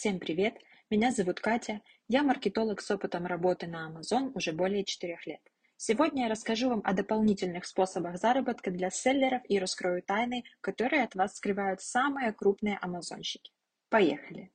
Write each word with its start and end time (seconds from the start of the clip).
Всем 0.00 0.18
привет! 0.18 0.54
Меня 0.88 1.12
зовут 1.12 1.40
Катя. 1.40 1.82
Я 2.08 2.22
маркетолог 2.22 2.80
с 2.80 2.90
опытом 2.90 3.26
работы 3.26 3.66
на 3.66 3.86
Amazon 3.86 4.32
уже 4.32 4.52
более 4.52 4.82
4 4.82 5.18
лет. 5.26 5.42
Сегодня 5.76 6.22
я 6.22 6.30
расскажу 6.30 6.70
вам 6.70 6.80
о 6.84 6.94
дополнительных 6.94 7.66
способах 7.66 8.16
заработка 8.16 8.70
для 8.70 8.88
селлеров 8.88 9.42
и 9.46 9.58
раскрою 9.58 10.02
тайны, 10.02 10.44
которые 10.62 11.02
от 11.02 11.14
вас 11.16 11.36
скрывают 11.36 11.82
самые 11.82 12.32
крупные 12.32 12.78
амазонщики. 12.80 13.52
Поехали! 13.90 14.50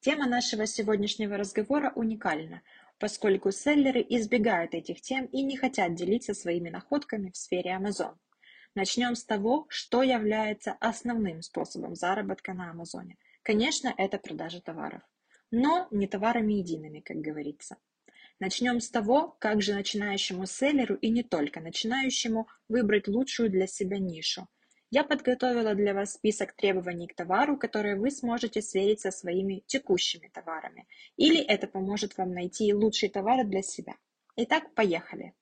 Тема 0.00 0.26
нашего 0.26 0.64
сегодняшнего 0.64 1.36
разговора 1.36 1.92
уникальна, 1.94 2.62
поскольку 2.98 3.52
селлеры 3.52 4.00
избегают 4.08 4.72
этих 4.72 5.02
тем 5.02 5.26
и 5.26 5.42
не 5.42 5.58
хотят 5.58 5.94
делиться 5.94 6.32
своими 6.32 6.70
находками 6.70 7.28
в 7.28 7.36
сфере 7.36 7.78
Amazon. 7.78 8.14
Начнем 8.74 9.14
с 9.14 9.24
того, 9.24 9.66
что 9.68 10.02
является 10.02 10.72
основным 10.80 11.42
способом 11.42 11.94
заработка 11.94 12.54
на 12.54 12.70
Амазоне. 12.70 13.18
Конечно, 13.44 13.92
это 13.98 14.18
продажа 14.18 14.62
товаров, 14.62 15.02
но 15.50 15.86
не 15.90 16.06
товарами 16.06 16.54
едиными, 16.54 17.00
как 17.00 17.18
говорится. 17.18 17.76
Начнем 18.40 18.80
с 18.80 18.88
того, 18.88 19.36
как 19.38 19.60
же 19.60 19.74
начинающему 19.74 20.46
селлеру 20.46 20.94
и 20.94 21.10
не 21.10 21.22
только 21.22 21.60
начинающему 21.60 22.48
выбрать 22.68 23.06
лучшую 23.06 23.50
для 23.50 23.66
себя 23.66 23.98
нишу. 23.98 24.48
Я 24.90 25.04
подготовила 25.04 25.74
для 25.74 25.92
вас 25.92 26.14
список 26.14 26.54
требований 26.54 27.06
к 27.06 27.14
товару, 27.14 27.58
которые 27.58 27.96
вы 27.96 28.10
сможете 28.10 28.62
сверить 28.62 29.00
со 29.00 29.10
своими 29.10 29.62
текущими 29.66 30.28
товарами. 30.28 30.86
Или 31.16 31.38
это 31.42 31.66
поможет 31.66 32.16
вам 32.16 32.32
найти 32.32 32.72
лучший 32.72 33.10
товар 33.10 33.44
для 33.44 33.60
себя. 33.60 33.94
Итак, 34.36 34.72
поехали. 34.74 35.34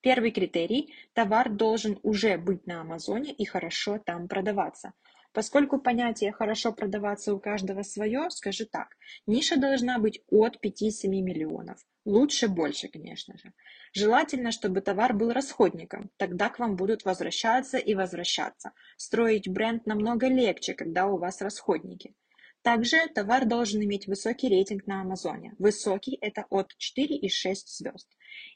Первый 0.00 0.30
критерий– 0.30 0.94
товар 1.12 1.50
должен 1.50 1.98
уже 2.02 2.38
быть 2.38 2.66
на 2.66 2.80
Амазоне 2.82 3.32
и 3.32 3.44
хорошо 3.44 3.98
там 3.98 4.28
продаваться. 4.28 4.92
Поскольку 5.32 5.78
понятие 5.78 6.32
«хорошо 6.32 6.72
продаваться» 6.72 7.34
у 7.34 7.38
каждого 7.38 7.82
свое, 7.82 8.30
скажу 8.30 8.64
так, 8.64 8.96
ниша 9.26 9.56
должна 9.56 9.98
быть 9.98 10.22
от 10.30 10.56
5-7 10.64 11.08
миллионов. 11.08 11.78
Лучше 12.04 12.48
больше, 12.48 12.88
конечно 12.88 13.36
же. 13.36 13.52
Желательно, 13.92 14.50
чтобы 14.52 14.80
товар 14.80 15.12
был 15.12 15.32
расходником, 15.32 16.10
тогда 16.16 16.48
к 16.48 16.58
вам 16.58 16.76
будут 16.76 17.04
возвращаться 17.04 17.76
и 17.76 17.94
возвращаться. 17.94 18.72
Строить 18.96 19.48
бренд 19.48 19.84
намного 19.86 20.28
легче, 20.28 20.74
когда 20.74 21.06
у 21.06 21.18
вас 21.18 21.42
расходники. 21.42 22.14
Также 22.62 23.08
товар 23.14 23.46
должен 23.46 23.82
иметь 23.84 24.06
высокий 24.06 24.48
рейтинг 24.48 24.86
на 24.86 25.02
Амазоне. 25.02 25.54
Высокий– 25.58 26.18
это 26.20 26.44
от 26.50 26.72
4,6 26.78 27.54
звезд. 27.66 28.08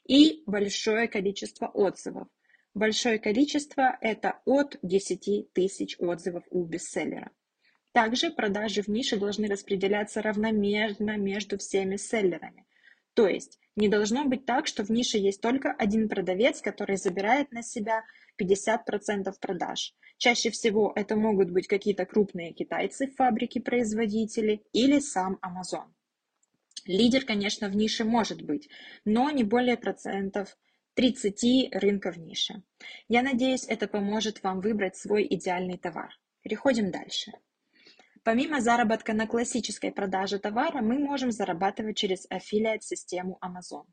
И 0.05 0.43
большое 0.45 1.07
количество 1.07 1.67
отзывов. 1.67 2.27
Большое 2.73 3.19
количество– 3.19 3.97
это 4.01 4.41
от 4.45 4.77
10 4.81 5.53
тысяч 5.53 5.95
отзывов 5.99 6.43
у 6.49 6.63
бестселлера. 6.63 7.31
Также 7.91 8.31
продажи 8.31 8.81
в 8.81 8.87
нише 8.87 9.17
должны 9.17 9.47
распределяться 9.47 10.21
равномерно 10.21 11.17
между 11.17 11.57
всеми 11.59 11.97
селлерами. 11.97 12.65
То 13.13 13.27
есть 13.27 13.59
не 13.75 13.87
должно 13.87 14.25
быть 14.25 14.45
так, 14.45 14.67
что 14.67 14.83
в 14.83 14.89
нише 14.89 15.17
есть 15.17 15.41
только 15.41 15.71
один 15.71 16.09
продавец, 16.09 16.61
который 16.61 16.97
забирает 16.97 17.51
на 17.51 17.63
себя 17.63 18.03
50% 18.41 19.33
продаж. 19.39 19.93
Чаще 20.17 20.49
всего 20.51 20.93
это 20.95 21.15
могут 21.15 21.51
быть 21.51 21.67
какие-то 21.67 22.05
крупные 22.05 22.53
китайцы, 22.53 23.07
фабрики-производители 23.07 24.63
или 24.73 24.99
сам 24.99 25.39
Amazon. 25.41 25.91
Лидер, 26.85 27.25
конечно, 27.25 27.69
в 27.69 27.75
нише 27.75 28.03
может 28.03 28.41
быть, 28.41 28.69
но 29.05 29.29
не 29.31 29.43
более 29.43 29.77
процентов 29.77 30.57
30 30.95 31.73
рынка 31.75 32.11
в 32.11 32.17
нише. 32.17 32.63
Я 33.07 33.23
надеюсь, 33.23 33.65
это 33.67 33.87
поможет 33.87 34.43
вам 34.43 34.59
выбрать 34.59 34.95
свой 34.95 35.25
идеальный 35.29 35.77
товар. 35.77 36.09
Переходим 36.41 36.91
дальше. 36.91 37.31
Помимо 38.23 38.61
заработка 38.61 39.13
на 39.13 39.27
классической 39.27 39.91
продаже 39.91 40.39
товара, 40.39 40.81
мы 40.81 40.97
можем 40.97 41.31
зарабатывать 41.31 41.97
через 41.97 42.25
аффилиат-систему 42.29 43.37
Amazon. 43.43 43.83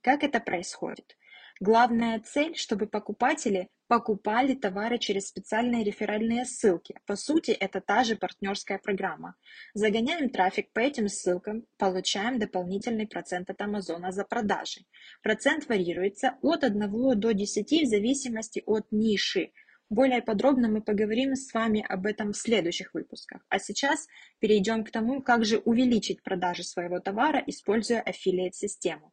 Как 0.00 0.22
это 0.22 0.38
происходит? 0.38 1.16
Главная 1.58 2.20
цель, 2.20 2.56
чтобы 2.56 2.86
покупатели 2.86 3.68
покупали 3.88 4.54
товары 4.54 4.98
через 4.98 5.26
специальные 5.26 5.82
реферальные 5.82 6.44
ссылки. 6.44 6.94
По 7.04 7.16
сути, 7.16 7.50
это 7.50 7.80
та 7.80 8.04
же 8.04 8.14
партнерская 8.14 8.78
программа. 8.78 9.34
Загоняем 9.74 10.30
трафик 10.30 10.72
по 10.72 10.78
этим 10.78 11.08
ссылкам, 11.08 11.66
получаем 11.76 12.38
дополнительный 12.38 13.08
процент 13.08 13.50
от 13.50 13.60
Амазона 13.60 14.12
за 14.12 14.24
продажи. 14.24 14.82
Процент 15.20 15.68
варьируется 15.68 16.38
от 16.42 16.62
1 16.62 17.18
до 17.18 17.34
10 17.34 17.82
в 17.82 17.88
зависимости 17.88 18.62
от 18.64 18.86
ниши. 18.92 19.50
Более 19.90 20.22
подробно 20.22 20.68
мы 20.68 20.82
поговорим 20.82 21.34
с 21.34 21.52
вами 21.52 21.84
об 21.86 22.06
этом 22.06 22.32
в 22.32 22.36
следующих 22.36 22.94
выпусках. 22.94 23.44
А 23.48 23.58
сейчас 23.58 24.06
перейдем 24.38 24.84
к 24.84 24.92
тому, 24.92 25.20
как 25.20 25.44
же 25.44 25.58
увеличить 25.58 26.22
продажи 26.22 26.62
своего 26.62 27.00
товара, 27.00 27.42
используя 27.44 28.00
аффилиат-систему. 28.00 29.12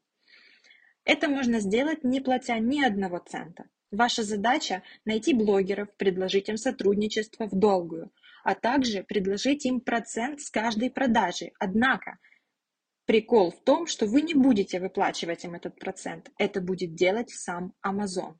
Это 1.04 1.30
можно 1.30 1.60
сделать, 1.62 2.04
не 2.04 2.22
платя 2.22 2.60
ни 2.60 2.84
одного 2.84 3.18
цента. 3.18 3.66
Ваша 3.90 4.22
задача– 4.22 4.84
найти 5.06 5.34
блогеров, 5.34 5.96
предложить 5.98 6.50
им 6.50 6.58
сотрудничество 6.58 7.48
в 7.48 7.58
долгую, 7.58 8.12
а 8.44 8.54
также 8.54 9.04
предложить 9.04 9.66
им 9.66 9.80
процент 9.80 10.42
с 10.42 10.52
каждой 10.52 10.92
продажи. 10.92 11.54
Однако, 11.58 12.20
прикол 13.06 13.52
в 13.52 13.64
том, 13.64 13.88
что 13.88 14.06
вы 14.06 14.22
не 14.22 14.36
будете 14.36 14.80
выплачивать 14.80 15.44
им 15.44 15.56
этот 15.56 15.80
процент, 15.80 16.30
это 16.38 16.62
будет 16.62 16.94
делать 16.94 17.32
сам 17.32 17.74
Amazon. 17.84 18.36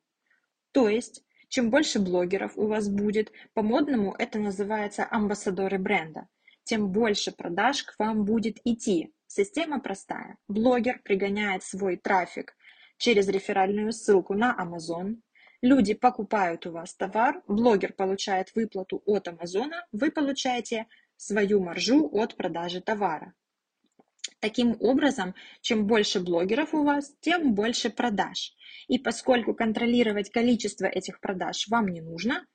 То 0.74 0.90
есть, 0.90 1.24
чем 1.48 1.70
больше 1.70 2.00
блогеров 2.00 2.58
у 2.58 2.68
вас 2.68 2.90
будет, 2.90 3.32
по-модному 3.54 4.16
это 4.18 4.40
называется 4.40 5.08
амбассадоры 5.10 5.78
бренда, 5.78 6.28
тем 6.64 6.92
больше 6.92 7.32
продаж 7.32 7.84
к 7.84 7.96
вам 8.00 8.26
будет 8.26 8.58
идти. 8.64 9.14
Система 9.28 9.80
простая. 9.80 10.38
Блогер 10.48 11.02
пригоняет 11.04 11.64
свой 11.64 11.98
трафик 11.98 12.56
через 12.98 13.28
реферальную 13.28 13.92
ссылку 13.92 14.34
на 14.34 14.56
Amazon, 14.58 15.18
Люди 15.62 15.96
покупают 15.96 16.68
у 16.68 16.72
вас 16.72 16.94
товар, 16.94 17.42
блогер 17.48 17.92
получает 17.94 18.54
выплату 18.54 19.02
от 19.06 19.28
Амазона, 19.28 19.88
вы 19.92 20.12
получаете 20.12 20.86
свою 21.16 21.64
маржу 21.64 22.08
от 22.14 22.36
продажи 22.36 22.80
товара. 22.80 23.34
Таким 24.40 24.78
образом, 24.80 25.34
чем 25.62 25.88
больше 25.88 26.20
блогеров 26.20 26.74
у 26.74 26.84
вас, 26.84 27.16
тем 27.22 27.56
больше 27.56 27.90
продаж. 27.90 28.54
И 28.88 29.00
поскольку 29.00 29.56
контролировать 29.56 30.30
количество 30.32 30.86
этих 30.86 31.20
продаж 31.20 31.68
вам 31.70 31.88
не 31.88 32.02
нужно, 32.02 32.46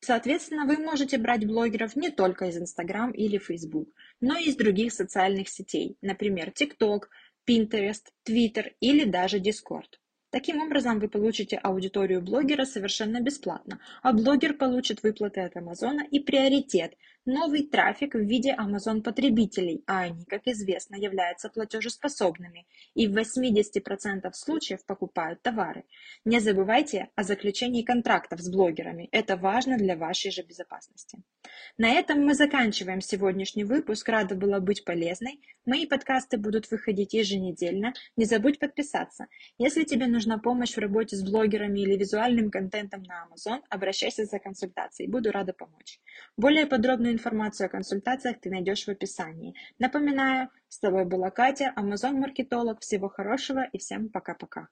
соответственно, 0.00 0.66
вы 0.66 0.78
можете 0.78 1.18
брать 1.18 1.46
блогеров 1.46 1.94
не 1.94 2.10
только 2.10 2.46
из 2.46 2.56
Instagram 2.56 3.12
или 3.12 3.38
Facebook, 3.38 3.88
но 4.20 4.36
и 4.36 4.48
из 4.48 4.56
других 4.56 4.92
социальных 4.92 5.48
сетей, 5.48 5.96
например, 6.00 6.50
TikTok, 6.50 7.02
Pinterest, 7.48 8.06
Twitter 8.28 8.72
или 8.80 9.04
даже 9.04 9.38
Discord. 9.38 10.01
Таким 10.32 10.62
образом, 10.62 10.98
вы 10.98 11.08
получите 11.08 11.58
аудиторию 11.58 12.22
блогера 12.22 12.64
совершенно 12.64 13.20
бесплатно, 13.20 13.80
а 14.02 14.14
блогер 14.14 14.54
получит 14.54 15.02
выплаты 15.02 15.42
от 15.42 15.58
Амазона 15.58 16.06
и 16.10 16.20
приоритет– 16.20 16.94
новый 17.26 17.64
трафик 17.64 18.14
в 18.14 18.20
виде 18.20 18.56
Amazon 18.58 19.02
потребителей, 19.02 19.84
а 19.86 20.00
они, 20.00 20.24
как 20.24 20.46
известно, 20.46 20.96
являются 20.96 21.48
платежеспособными 21.48 22.66
и 22.94 23.06
в 23.06 23.16
80% 23.16 24.32
случаев 24.32 24.84
покупают 24.86 25.42
товары. 25.42 25.84
Не 26.24 26.40
забывайте 26.40 27.10
о 27.14 27.22
заключении 27.22 27.82
контрактов 27.82 28.40
с 28.40 28.50
блогерами, 28.50 29.08
это 29.12 29.36
важно 29.36 29.76
для 29.76 29.96
вашей 29.96 30.30
же 30.30 30.42
безопасности. 30.42 31.18
На 31.78 31.90
этом 31.90 32.24
мы 32.24 32.34
заканчиваем 32.34 33.00
сегодняшний 33.00 33.64
выпуск, 33.64 34.08
рада 34.08 34.34
была 34.34 34.60
быть 34.60 34.84
полезной. 34.84 35.40
Мои 35.64 35.86
подкасты 35.86 36.38
будут 36.38 36.70
выходить 36.70 37.14
еженедельно, 37.14 37.94
не 38.16 38.24
забудь 38.24 38.58
подписаться. 38.58 39.26
Если 39.58 39.84
тебе 39.84 40.06
нужна 40.06 40.38
помощь 40.38 40.74
в 40.74 40.78
работе 40.78 41.16
с 41.16 41.22
блогерами 41.22 41.80
или 41.80 41.96
визуальным 41.96 42.50
контентом 42.50 43.02
на 43.02 43.26
Amazon, 43.26 43.60
обращайся 43.68 44.24
за 44.24 44.38
консультацией, 44.38 45.10
буду 45.10 45.30
рада 45.30 45.52
помочь. 45.52 46.00
Более 46.36 46.66
подробную 46.66 47.12
информацию 47.12 47.66
о 47.66 47.70
консультациях 47.70 48.40
ты 48.40 48.50
найдешь 48.50 48.84
в 48.84 48.88
описании. 48.88 49.54
Напоминаю, 49.78 50.48
с 50.68 50.78
тобой 50.78 51.04
была 51.04 51.30
Катя, 51.30 51.72
Amazon-маркетолог. 51.76 52.80
Всего 52.80 53.08
хорошего 53.08 53.64
и 53.72 53.78
всем 53.78 54.08
пока-пока. 54.08 54.68